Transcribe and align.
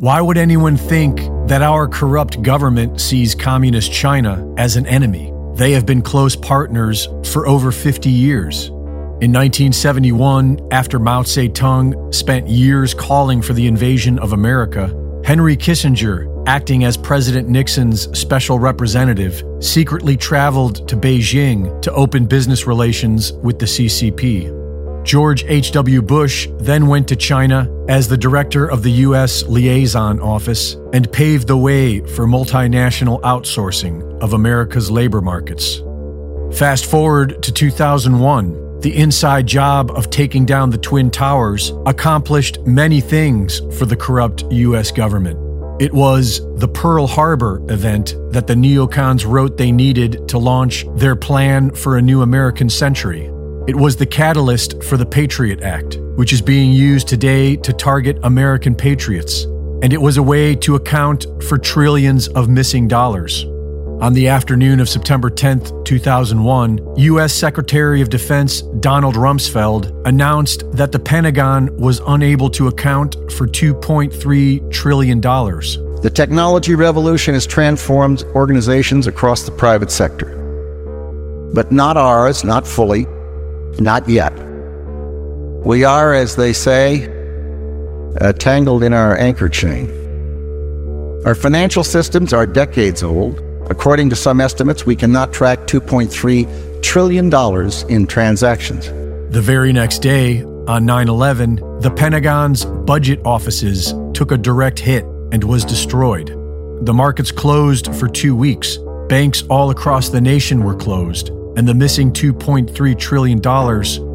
Why 0.00 0.22
would 0.22 0.38
anyone 0.38 0.78
think 0.78 1.18
that 1.46 1.60
our 1.60 1.86
corrupt 1.86 2.40
government 2.40 3.02
sees 3.02 3.34
Communist 3.34 3.92
China 3.92 4.50
as 4.56 4.76
an 4.76 4.86
enemy? 4.86 5.30
They 5.56 5.72
have 5.72 5.84
been 5.84 6.00
close 6.00 6.34
partners 6.34 7.06
for 7.26 7.46
over 7.46 7.70
50 7.70 8.08
years. 8.08 8.68
In 9.20 9.30
1971, 9.30 10.68
after 10.70 10.98
Mao 10.98 11.22
Zedong 11.24 12.14
spent 12.14 12.48
years 12.48 12.94
calling 12.94 13.42
for 13.42 13.52
the 13.52 13.66
invasion 13.66 14.18
of 14.20 14.32
America, 14.32 14.86
Henry 15.22 15.54
Kissinger, 15.54 16.44
acting 16.48 16.84
as 16.84 16.96
President 16.96 17.50
Nixon's 17.50 18.08
special 18.18 18.58
representative, 18.58 19.44
secretly 19.62 20.16
traveled 20.16 20.88
to 20.88 20.96
Beijing 20.96 21.82
to 21.82 21.92
open 21.92 22.24
business 22.24 22.66
relations 22.66 23.34
with 23.34 23.58
the 23.58 23.66
CCP. 23.66 24.59
George 25.02 25.44
H.W. 25.44 26.02
Bush 26.02 26.48
then 26.58 26.86
went 26.86 27.08
to 27.08 27.16
China 27.16 27.68
as 27.88 28.06
the 28.06 28.16
director 28.16 28.70
of 28.70 28.82
the 28.82 28.92
U.S. 29.08 29.42
Liaison 29.44 30.20
Office 30.20 30.74
and 30.92 31.10
paved 31.10 31.46
the 31.46 31.56
way 31.56 32.00
for 32.00 32.26
multinational 32.26 33.20
outsourcing 33.22 34.20
of 34.20 34.34
America's 34.34 34.90
labor 34.90 35.20
markets. 35.20 35.82
Fast 36.52 36.86
forward 36.86 37.42
to 37.42 37.52
2001, 37.52 38.80
the 38.80 38.96
inside 38.96 39.46
job 39.46 39.90
of 39.92 40.10
taking 40.10 40.44
down 40.44 40.70
the 40.70 40.78
Twin 40.78 41.10
Towers 41.10 41.72
accomplished 41.86 42.60
many 42.66 43.00
things 43.00 43.60
for 43.78 43.86
the 43.86 43.96
corrupt 43.96 44.44
U.S. 44.50 44.90
government. 44.90 45.38
It 45.80 45.94
was 45.94 46.42
the 46.56 46.68
Pearl 46.68 47.06
Harbor 47.06 47.62
event 47.70 48.14
that 48.32 48.46
the 48.46 48.54
neocons 48.54 49.26
wrote 49.26 49.56
they 49.56 49.72
needed 49.72 50.28
to 50.28 50.36
launch 50.36 50.84
their 50.94 51.16
plan 51.16 51.70
for 51.70 51.96
a 51.96 52.02
new 52.02 52.20
American 52.20 52.68
century. 52.68 53.30
It 53.68 53.76
was 53.76 53.96
the 53.96 54.06
catalyst 54.06 54.82
for 54.82 54.96
the 54.96 55.04
Patriot 55.04 55.62
Act, 55.62 55.98
which 56.16 56.32
is 56.32 56.40
being 56.40 56.72
used 56.72 57.08
today 57.08 57.56
to 57.56 57.74
target 57.74 58.18
American 58.22 58.74
patriots, 58.74 59.44
and 59.82 59.92
it 59.92 60.00
was 60.00 60.16
a 60.16 60.22
way 60.22 60.54
to 60.56 60.76
account 60.76 61.26
for 61.44 61.58
trillions 61.58 62.26
of 62.28 62.48
missing 62.48 62.88
dollars. 62.88 63.44
On 64.00 64.14
the 64.14 64.28
afternoon 64.28 64.80
of 64.80 64.88
September 64.88 65.28
10, 65.28 65.84
2001, 65.84 66.96
U.S. 66.96 67.34
Secretary 67.34 68.00
of 68.00 68.08
Defense 68.08 68.62
Donald 68.62 69.14
Rumsfeld 69.14 69.94
announced 70.08 70.64
that 70.72 70.90
the 70.90 70.98
Pentagon 70.98 71.76
was 71.76 72.00
unable 72.06 72.48
to 72.50 72.68
account 72.68 73.14
for 73.30 73.46
$2.3 73.46 74.72
trillion. 74.72 75.20
The 75.20 76.12
technology 76.12 76.74
revolution 76.74 77.34
has 77.34 77.46
transformed 77.46 78.22
organizations 78.34 79.06
across 79.06 79.42
the 79.42 79.52
private 79.52 79.90
sector. 79.90 80.34
But 81.52 81.70
not 81.70 81.98
ours, 81.98 82.42
not 82.42 82.66
fully, 82.66 83.06
not 83.78 84.08
yet. 84.08 84.32
We 85.64 85.84
are, 85.84 86.14
as 86.14 86.36
they 86.36 86.54
say, 86.54 87.06
uh, 88.20 88.32
tangled 88.32 88.82
in 88.82 88.94
our 88.94 89.16
anchor 89.18 89.48
chain. 89.48 89.90
Our 91.26 91.34
financial 91.34 91.84
systems 91.84 92.32
are 92.32 92.46
decades 92.46 93.02
old. 93.02 93.40
According 93.68 94.08
to 94.10 94.16
some 94.16 94.40
estimates, 94.40 94.86
we 94.86 94.96
cannot 94.96 95.32
track 95.32 95.60
$2.3 95.66 96.82
trillion 96.82 97.26
in 97.90 98.06
transactions. 98.06 98.86
The 99.32 99.42
very 99.42 99.72
next 99.72 99.98
day, 99.98 100.42
on 100.66 100.86
9 100.86 101.08
11, 101.08 101.56
the 101.80 101.90
Pentagon's 101.90 102.64
budget 102.64 103.20
offices 103.24 103.94
took 104.14 104.32
a 104.32 104.38
direct 104.38 104.78
hit 104.78 105.04
and 105.30 105.44
was 105.44 105.64
destroyed. 105.64 106.28
The 106.86 106.94
markets 106.94 107.30
closed 107.30 107.94
for 107.94 108.08
two 108.08 108.34
weeks. 108.34 108.78
Banks 109.08 109.42
all 109.50 109.70
across 109.70 110.08
the 110.08 110.20
nation 110.20 110.64
were 110.64 110.74
closed 110.74 111.32
and 111.56 111.66
the 111.66 111.74
missing 111.74 112.12
$2.3 112.12 112.98
trillion 112.98 113.40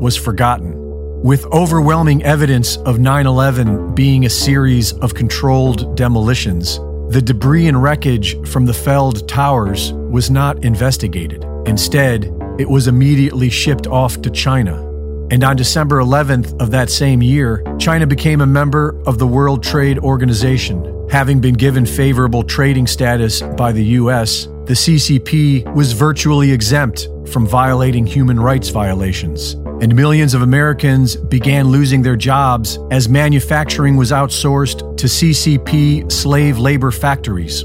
was 0.00 0.16
forgotten. 0.16 0.74
With 1.22 1.44
overwhelming 1.52 2.22
evidence 2.22 2.78
of 2.78 2.98
9 2.98 3.26
11 3.26 3.94
being 3.94 4.24
a 4.24 4.30
series 4.30 4.92
of 4.94 5.14
controlled 5.14 5.94
demolitions, 5.96 6.78
the 7.10 7.20
debris 7.20 7.68
and 7.68 7.82
wreckage 7.82 8.40
from 8.48 8.64
the 8.64 8.72
felled 8.72 9.28
towers 9.28 9.92
was 9.92 10.30
not 10.30 10.64
investigated. 10.64 11.44
Instead, 11.66 12.24
it 12.58 12.68
was 12.68 12.88
immediately 12.88 13.50
shipped 13.50 13.86
off 13.86 14.22
to 14.22 14.30
China. 14.30 14.86
And 15.30 15.44
on 15.44 15.56
December 15.56 15.98
11th 15.98 16.60
of 16.60 16.70
that 16.70 16.90
same 16.90 17.22
year, 17.22 17.62
China 17.78 18.06
became 18.06 18.40
a 18.40 18.46
member 18.46 19.00
of 19.06 19.18
the 19.18 19.26
World 19.26 19.62
Trade 19.62 19.98
Organization. 19.98 21.08
Having 21.10 21.40
been 21.40 21.54
given 21.54 21.84
favorable 21.84 22.42
trading 22.42 22.86
status 22.86 23.42
by 23.42 23.72
the 23.72 23.84
U.S., 23.84 24.48
the 24.70 24.76
CCP 24.76 25.74
was 25.74 25.90
virtually 25.90 26.52
exempt 26.52 27.08
from 27.26 27.44
violating 27.44 28.06
human 28.06 28.38
rights 28.38 28.68
violations, 28.68 29.54
and 29.82 29.96
millions 29.96 30.32
of 30.32 30.42
Americans 30.42 31.16
began 31.16 31.66
losing 31.66 32.02
their 32.02 32.14
jobs 32.14 32.78
as 32.92 33.08
manufacturing 33.08 33.96
was 33.96 34.12
outsourced 34.12 34.96
to 34.96 35.08
CCP 35.08 36.12
slave 36.12 36.60
labor 36.60 36.92
factories. 36.92 37.64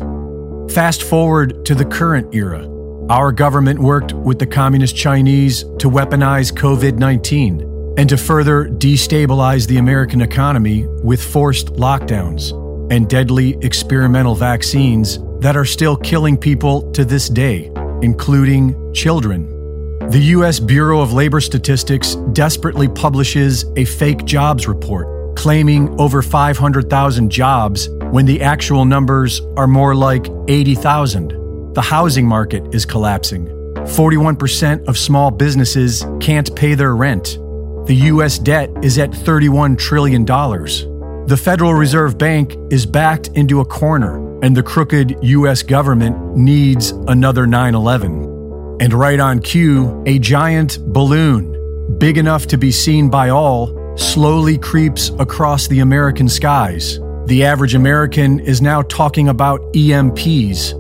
Fast 0.74 1.04
forward 1.04 1.64
to 1.66 1.76
the 1.76 1.86
current 1.86 2.34
era. 2.34 2.68
Our 3.12 3.32
government 3.32 3.80
worked 3.80 4.14
with 4.14 4.40
the 4.40 4.48
Communist 4.48 4.96
Chinese 4.96 5.62
to 5.78 5.92
weaponize 5.92 6.52
COVID 6.52 6.98
19 6.98 7.94
and 8.00 8.10
to 8.10 8.18
further 8.18 8.66
destabilize 8.66 9.68
the 9.68 9.78
American 9.78 10.22
economy 10.22 10.88
with 11.04 11.24
forced 11.24 11.68
lockdowns 11.74 12.50
and 12.92 13.08
deadly 13.08 13.60
experimental 13.62 14.34
vaccines 14.34 15.20
that 15.46 15.56
are 15.56 15.64
still 15.64 15.96
killing 15.96 16.36
people 16.36 16.92
to 16.92 17.06
this 17.06 17.30
day, 17.30 17.72
including 18.02 18.92
children. 18.96 19.48
The 20.10 20.20
U.S. 20.38 20.60
Bureau 20.60 21.02
of 21.02 21.14
Labor 21.14 21.40
Statistics 21.40 22.16
desperately 22.34 22.88
publishes 22.88 23.64
a 23.76 23.86
fake 23.86 24.26
jobs 24.26 24.68
report 24.68 25.08
claiming 25.36 25.96
over 26.02 26.24
500,000 26.24 27.30
jobs 27.30 27.90
when 28.10 28.26
the 28.26 28.42
actual 28.42 28.86
numbers 28.86 29.40
are 29.56 29.68
more 29.68 29.94
like 29.94 30.32
80,000. 30.48 31.74
The 31.76 31.82
housing 31.82 32.26
market 32.26 32.74
is 32.74 32.84
collapsing. 32.84 33.46
41% 33.76 34.88
of 34.88 34.98
small 34.98 35.30
businesses 35.30 36.04
can't 36.22 36.56
pay 36.56 36.74
their 36.74 36.96
rent. 36.96 37.38
The 37.86 37.98
U.S. 38.06 38.40
debt 38.40 38.72
is 38.82 38.98
at 38.98 39.12
$31 39.12 39.78
trillion. 39.78 40.26
The 40.26 41.38
Federal 41.38 41.76
Reserve 41.76 42.18
Bank 42.18 42.56
is 42.72 42.88
backed 42.88 43.28
into 43.36 43.60
a 43.60 43.66
corner, 43.66 44.25
and 44.46 44.56
the 44.56 44.62
crooked 44.62 45.18
U.S. 45.24 45.64
government 45.64 46.38
needs 46.38 46.92
another 47.08 47.48
9 47.48 47.74
11. 47.74 48.78
And 48.80 48.94
right 48.94 49.20
on 49.20 49.40
cue, 49.40 50.04
a 50.06 50.20
giant 50.20 50.78
balloon, 50.94 51.98
big 51.98 52.20
enough 52.20 52.46
to 52.48 52.58
be 52.58 52.72
seen 52.72 53.10
by 53.10 53.30
all, 53.30 53.98
slowly 53.98 54.60
creeps 54.60 55.10
across 55.18 55.68
the 55.68 55.80
American 55.80 56.30
skies. 56.30 57.00
The 57.26 57.44
average 57.44 57.74
American 57.74 58.40
is 58.40 58.62
now 58.62 58.84
talking 58.84 59.30
about 59.30 59.62
EMPs. 59.74 60.74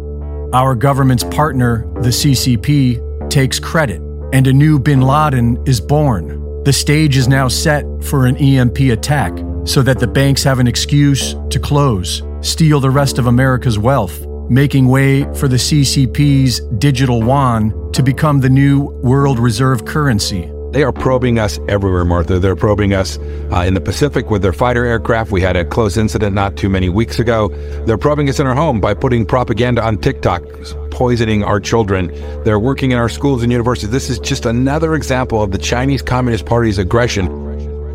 Our 0.53 0.76
government's 0.76 1.24
partner, 1.24 1.92
the 2.03 2.09
CCP, 2.09 3.32
takes 3.32 3.58
credit, 3.58 4.00
and 4.32 4.46
a 4.46 4.53
new 4.53 4.78
bin 4.78 5.02
Laden 5.02 5.64
is 5.66 5.82
born. 5.82 6.64
The 6.66 6.74
stage 6.74 7.18
is 7.18 7.28
now 7.28 7.47
set 7.47 7.84
for 8.03 8.28
an 8.28 8.38
EMP 8.38 8.78
attack 8.92 9.36
so 9.64 9.82
that 9.82 9.97
the 9.97 10.08
banks 10.08 10.44
have 10.44 10.59
an 10.59 10.68
excuse 10.68 11.34
to 11.50 11.59
close, 11.59 12.22
steal 12.46 12.80
the 12.80 12.90
rest 12.90 13.18
of 13.18 13.26
America's 13.26 13.80
wealth, 13.80 14.26
making 14.50 14.88
way 14.88 15.24
for 15.34 15.48
the 15.48 15.56
CCP's 15.58 16.60
digital 16.78 17.20
yuan 17.20 17.92
to 17.92 18.04
become 18.04 18.40
the 18.40 18.50
new 18.50 18.84
world 19.02 19.40
reserve 19.40 19.86
currency. 19.86 20.52
They 20.72 20.84
are 20.84 20.92
probing 20.92 21.40
us 21.40 21.58
everywhere, 21.70 22.04
Martha. 22.04 22.38
They're 22.38 22.56
probing 22.56 22.94
us 22.94 23.18
uh, 23.18 23.64
in 23.66 23.76
the 23.76 23.82
Pacific 23.82 24.30
with 24.30 24.42
their 24.42 24.52
fighter 24.52 24.84
aircraft. 24.86 25.32
We 25.32 25.40
had 25.40 25.56
a 25.56 25.64
close 25.64 25.96
incident 25.96 26.36
not 26.36 26.58
too 26.58 26.68
many 26.68 26.90
weeks 26.90 27.18
ago. 27.18 27.48
They're 27.86 27.98
probing 27.98 28.28
us 28.28 28.42
in 28.42 28.46
our 28.46 28.54
home 28.54 28.82
by 28.82 28.94
putting 28.94 29.26
propaganda 29.26 29.82
on 29.82 29.98
TikTok, 29.98 30.44
poisoning 30.92 31.46
our 31.46 31.62
children. 31.62 32.08
They're 32.44 32.60
working 32.60 32.92
in 32.92 32.98
our 32.98 33.08
schools 33.08 33.42
and 33.42 33.54
universities. 33.54 33.90
This 33.90 34.10
is 34.10 34.20
just 34.20 34.46
another 34.46 34.96
example 34.96 35.42
of 35.42 35.52
the 35.52 35.58
Chinese 35.58 36.02
Communist 36.02 36.46
Party's 36.46 36.78
aggression. 36.78 37.45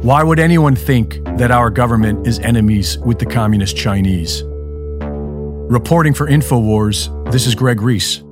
Why 0.03 0.23
would 0.23 0.39
anyone 0.39 0.77
think 0.77 1.23
that 1.37 1.51
our 1.51 1.69
government 1.69 2.27
is 2.27 2.39
enemies 2.39 2.97
with 3.01 3.19
the 3.19 3.27
Communist 3.27 3.77
Chinese? 3.77 4.43
Reporting 4.47 6.15
for 6.15 6.27
InfoWars, 6.27 7.31
this 7.31 7.47
is 7.47 7.55
Greg 7.55 7.83
Reese. 7.83 8.23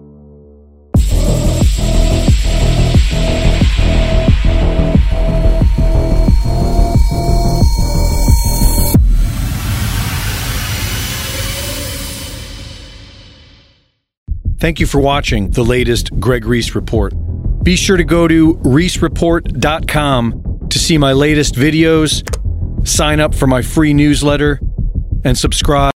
Thank 14.58 14.80
you 14.80 14.86
for 14.86 15.00
watching 15.02 15.50
the 15.50 15.62
latest 15.62 16.18
Greg 16.18 16.46
Reese 16.46 16.74
Report. 16.74 17.12
Be 17.62 17.76
sure 17.76 17.98
to 17.98 18.04
go 18.04 18.26
to 18.26 18.54
reesereport.com 18.54 20.47
to 20.78 20.84
see 20.84 20.98
my 20.98 21.12
latest 21.12 21.54
videos, 21.54 22.22
sign 22.86 23.18
up 23.18 23.34
for 23.34 23.46
my 23.46 23.62
free 23.62 23.92
newsletter, 23.92 24.60
and 25.24 25.36
subscribe. 25.36 25.92